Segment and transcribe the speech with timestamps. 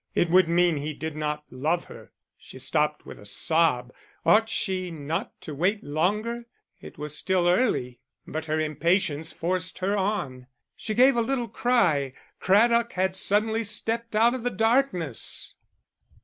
[0.15, 3.93] It would mean he did not love her; she stopped with a sob.
[4.25, 6.47] Ought she not to wait longer?
[6.79, 7.99] It was still early.
[8.25, 10.47] But her impatience forced her on.
[10.75, 12.13] She gave a little cry.
[12.39, 15.53] Craddock had suddenly stepped out of the darkness.